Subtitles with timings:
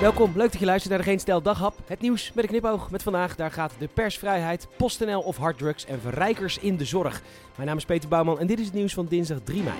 [0.00, 1.74] Welkom, leuk dat je luistert naar de Geen Stel Daghap.
[1.86, 2.90] Het nieuws met een knipoog.
[2.90, 7.22] Met vandaag, daar gaat de persvrijheid, PostNL of harddrugs en verrijkers in de zorg.
[7.54, 9.76] Mijn naam is Peter Bouwman en dit is het nieuws van dinsdag 3 mei.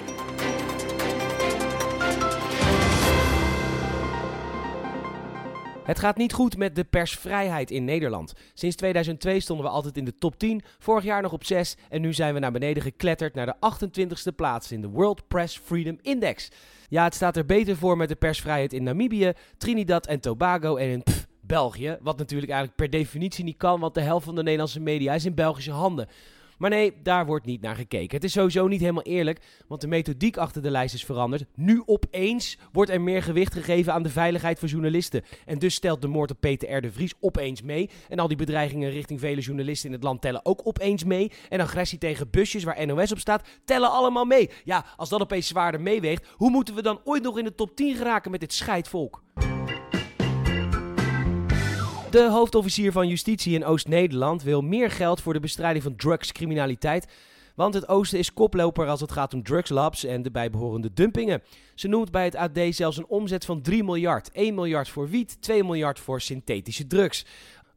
[5.88, 8.32] Het gaat niet goed met de persvrijheid in Nederland.
[8.54, 12.00] Sinds 2002 stonden we altijd in de top 10, vorig jaar nog op 6 en
[12.00, 15.98] nu zijn we naar beneden gekletterd naar de 28ste plaats in de World Press Freedom
[16.02, 16.50] Index.
[16.88, 20.88] Ja, het staat er beter voor met de persvrijheid in Namibië, Trinidad en Tobago en
[20.88, 21.98] in pff, België.
[22.00, 25.24] Wat natuurlijk eigenlijk per definitie niet kan, want de helft van de Nederlandse media is
[25.24, 26.08] in Belgische handen.
[26.58, 28.16] Maar nee, daar wordt niet naar gekeken.
[28.16, 31.44] Het is sowieso niet helemaal eerlijk, want de methodiek achter de lijst is veranderd.
[31.54, 35.22] Nu opeens wordt er meer gewicht gegeven aan de veiligheid van journalisten.
[35.46, 36.80] En dus stelt de moord op Peter R.
[36.80, 37.90] de Vries opeens mee.
[38.08, 41.32] En al die bedreigingen richting vele journalisten in het land tellen ook opeens mee.
[41.48, 44.50] En agressie tegen busjes waar NOS op staat, tellen allemaal mee.
[44.64, 47.76] Ja, als dat opeens zwaarder meeweegt, hoe moeten we dan ooit nog in de top
[47.76, 49.22] 10 geraken met dit scheidvolk?
[52.10, 57.06] De hoofdofficier van justitie in Oost-Nederland wil meer geld voor de bestrijding van drugscriminaliteit.
[57.54, 61.42] Want het oosten is koploper als het gaat om drugslabs en de bijbehorende dumpingen.
[61.74, 64.30] Ze noemt bij het AD zelfs een omzet van 3 miljard.
[64.30, 67.26] 1 miljard voor wiet, 2 miljard voor synthetische drugs.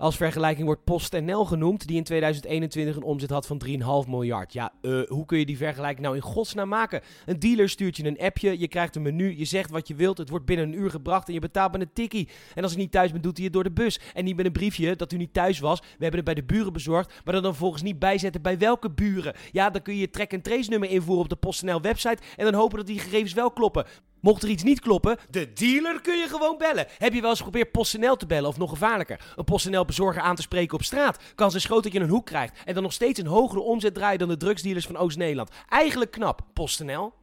[0.02, 4.54] Als vergelijking wordt PostNL genoemd, die in 2021 een omzet had van 3,5 miljard.
[4.54, 7.02] Ja, uh, hoe kun je die vergelijking nou in godsnaam maken?
[7.26, 10.18] Een dealer stuurt je een appje, je krijgt een menu, je zegt wat je wilt,
[10.18, 12.30] het wordt binnen een uur gebracht en je betaalt met een tikkie.
[12.56, 14.00] En als ik niet thuis ben, doet hij het door de bus.
[14.14, 15.80] En niet met een briefje dat u niet thuis was.
[15.80, 18.92] We hebben het bij de buren bezorgd, maar dan, dan volgens niet bijzetten bij welke
[18.92, 19.36] buren.
[19.52, 22.46] Ja, dan kun je je track and trace nummer invoeren op de PostNL website en
[22.46, 23.86] dan hopen dat die gegevens wel kloppen.
[24.22, 26.88] Mocht er iets niet kloppen, de dealer kun je gewoon bellen.
[26.97, 29.33] Heb je wel eens geprobeerd PostNL te bellen of nog gevaarlijker?
[29.36, 31.19] Een PostNL bezorger aan te spreken op straat.
[31.36, 33.94] Kans is groot dat je een hoek krijgt en dan nog steeds een hogere omzet
[33.94, 35.49] draaien dan de drugsdealers van Oost-Nederland.
[35.69, 37.14] Eigenlijk knap, PostNL.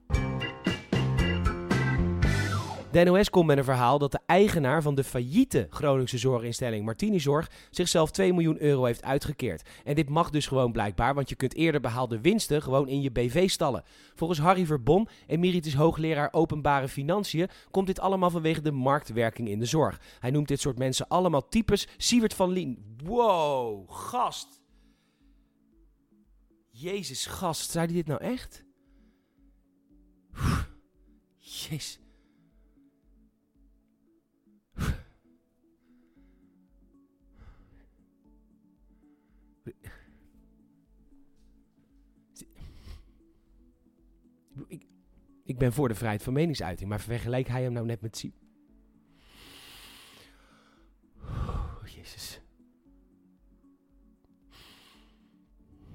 [2.90, 7.20] De NOS komt met een verhaal dat de eigenaar van de failliete Groningse zorginstelling Martini
[7.20, 9.68] Zorg zichzelf 2 miljoen euro heeft uitgekeerd.
[9.84, 13.10] En dit mag dus gewoon blijkbaar, want je kunt eerder behaalde winsten gewoon in je
[13.10, 13.84] BV stallen.
[14.14, 19.66] Volgens Harry Verbon, emeritus hoogleraar openbare financiën, komt dit allemaal vanwege de marktwerking in de
[19.66, 20.00] zorg.
[20.18, 22.96] Hij noemt dit soort mensen allemaal types Siewert van Lien.
[23.04, 24.62] Wow, gast.
[26.70, 28.64] Jezus, gast, zei hij dit nou echt?
[31.36, 31.98] Jezus.
[45.48, 48.16] Ik ben voor de vrijheid van meningsuiting, maar vergelijk hij hem nou net met
[51.84, 52.40] Jezus.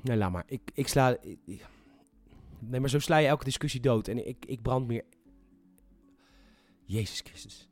[0.01, 0.43] Nee, laat maar.
[0.47, 1.17] Ik, ik sla.
[2.59, 4.07] nee, maar zo sla je elke discussie dood.
[4.07, 5.03] En ik, ik brand meer.
[6.85, 7.69] Jezus Christus.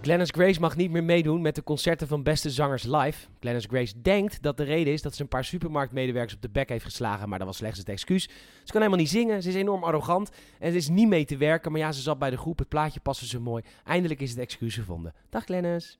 [0.00, 3.26] Glennis Grace mag niet meer meedoen met de concerten van Beste Zangers Live.
[3.40, 6.68] Glennis Grace denkt dat de reden is dat ze een paar supermarktmedewerkers op de bek
[6.68, 8.22] heeft geslagen, maar dat was slechts het excuus.
[8.22, 11.36] Ze kan helemaal niet zingen, ze is enorm arrogant en ze is niet mee te
[11.36, 13.64] werken, maar ja, ze zat bij de groep, het plaatje paste ze mooi.
[13.84, 15.14] Eindelijk is het excuus gevonden.
[15.28, 15.98] Dag Glennis.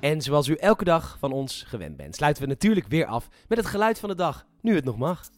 [0.00, 3.58] En zoals u elke dag van ons gewend bent, sluiten we natuurlijk weer af met
[3.58, 5.28] het geluid van de dag, nu het nog mag.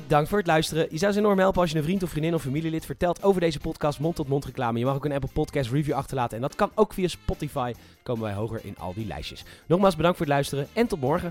[0.00, 0.86] Bedankt voor het luisteren.
[0.90, 3.40] Je zou ze enorm helpen als je een vriend of vriendin of familielid vertelt over
[3.40, 4.78] deze podcast mond-tot-mond reclame.
[4.78, 7.72] Je mag ook een Apple Podcast review achterlaten en dat kan ook via Spotify.
[8.02, 9.44] Komen wij hoger in al die lijstjes.
[9.66, 11.30] Nogmaals bedankt voor het luisteren en tot morgen.